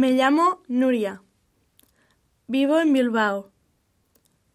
[0.00, 1.24] Me llamo Nuria.
[2.46, 3.50] Vivo en Bilbao.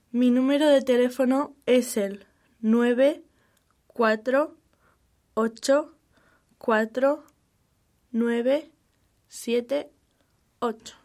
[0.09, 2.25] Mi número de teléfono es el
[2.61, 3.25] 9
[3.87, 4.57] 4
[5.33, 5.97] 8
[6.57, 7.23] 4
[8.11, 8.71] 9
[9.27, 9.91] 7
[10.59, 10.95] 8.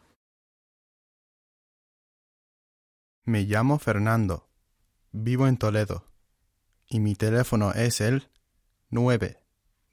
[3.24, 4.48] Me llamo Fernando.
[5.10, 6.04] Vivo en Toledo.
[6.86, 8.28] Y mi teléfono es el
[8.90, 9.36] 9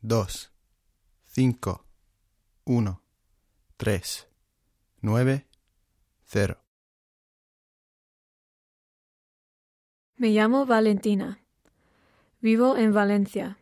[0.02, 0.54] 2
[1.25, 1.86] 5
[2.66, 3.02] 1
[3.77, 4.34] 3
[5.05, 5.45] 9
[6.23, 6.57] 0.
[10.16, 11.38] Me llamo Valentina.
[12.41, 13.59] Vivo en Valencia.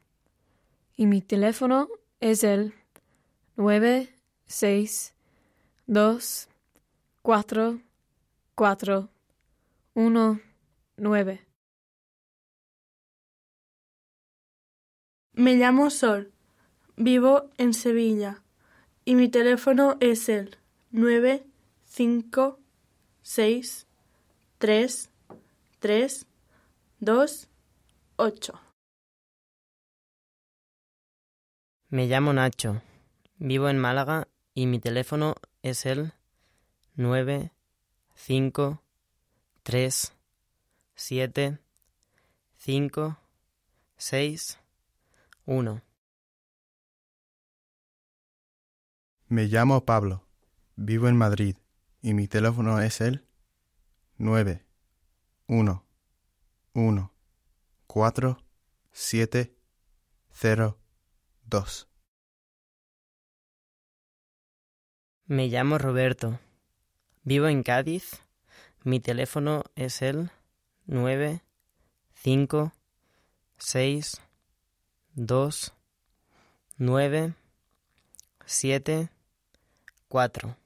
[0.96, 1.90] Y mi teléfono
[2.22, 2.74] es el
[3.58, 5.16] 9 6
[5.88, 6.48] 2
[7.22, 7.82] 4
[8.56, 9.10] 4
[9.96, 10.40] 1
[10.96, 11.48] 9.
[15.34, 16.32] Me llamo Sol.
[16.96, 18.44] Vivo en Sevilla.
[19.04, 20.63] Y mi teléfono es el
[20.96, 21.44] 9
[21.86, 22.60] 5
[23.24, 23.88] 6
[24.60, 25.10] 3
[25.80, 26.28] 3
[27.00, 27.50] 2
[28.18, 28.54] 8.
[31.90, 32.84] Me llamo Nacho.
[33.38, 36.14] Vivo en Málaga y mi teléfono es el
[36.94, 37.52] 9
[38.14, 38.84] 5
[39.64, 40.14] 3
[40.94, 41.58] 7
[42.58, 43.18] 5
[43.98, 44.60] 6
[45.48, 45.82] 1.
[49.30, 50.24] Me llamo Pablo.
[50.76, 51.58] Vivo en Madrid.
[52.02, 53.26] Y mi teléfono es el
[54.18, 54.66] 9
[55.48, 55.86] 1
[56.74, 57.14] 1
[57.88, 58.38] 4
[58.92, 59.56] 7
[60.32, 60.80] 0
[61.46, 61.88] 2.
[65.26, 66.40] Me llamo Roberto.
[67.24, 68.22] Vivo en Cádiz.
[68.84, 70.32] Mi teléfono es el
[70.86, 71.42] 9
[72.16, 72.74] 5
[73.58, 74.22] 6
[75.14, 75.74] 2
[76.78, 77.34] 9
[78.46, 79.10] 7
[80.10, 80.63] 4.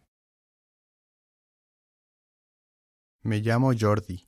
[3.28, 4.26] Me llamo Jordi.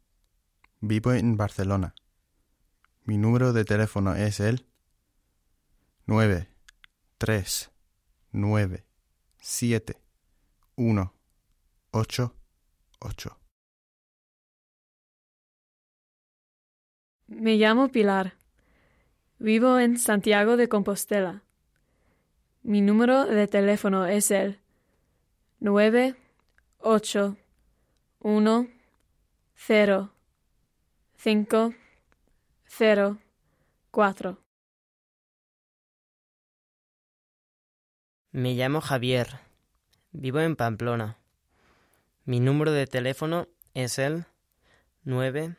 [0.82, 1.96] Vivo en Barcelona.
[3.06, 4.66] Mi número de teléfono es el
[6.06, 6.50] 9
[7.18, 7.72] 3
[8.34, 8.86] 9
[9.38, 10.02] 7
[10.76, 11.14] 1
[11.92, 12.36] 8
[13.00, 13.40] 8.
[17.28, 18.34] Me llamo Pilar.
[19.38, 21.44] Vivo en Santiago de Compostela.
[22.64, 24.60] Mi número de teléfono es el
[25.62, 26.18] 9
[26.80, 27.38] 8
[28.20, 28.79] 1
[29.62, 30.10] 0
[31.18, 31.74] 5
[32.66, 33.18] 0
[33.92, 34.38] 4.
[38.32, 39.42] Me llamo Javier.
[40.12, 41.18] Vivo en Pamplona.
[42.24, 44.26] Mi número de teléfono es el
[45.04, 45.58] 9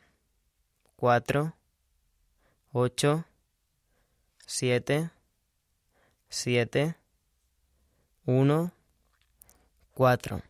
[0.95, 1.55] 4
[2.73, 3.25] 8
[4.47, 5.11] 7
[6.27, 6.95] 7
[8.25, 8.71] 1
[9.93, 10.41] 4.